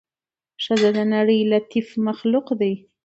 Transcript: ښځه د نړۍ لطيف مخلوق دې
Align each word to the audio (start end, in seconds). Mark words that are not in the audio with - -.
ښځه 0.63 0.89
د 0.97 0.99
نړۍ 1.13 1.39
لطيف 1.53 1.87
مخلوق 2.07 2.47
دې 2.59 2.73